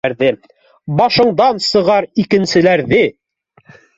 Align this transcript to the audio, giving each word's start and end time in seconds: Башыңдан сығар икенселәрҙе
Башыңдан 1.01 1.61
сығар 1.67 2.07
икенселәрҙе 2.25 3.03